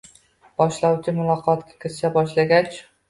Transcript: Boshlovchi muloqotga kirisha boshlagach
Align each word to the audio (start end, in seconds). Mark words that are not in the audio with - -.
Boshlovchi 0.61 1.13
muloqotga 1.19 1.77
kirisha 1.85 2.11
boshlagach 2.17 2.81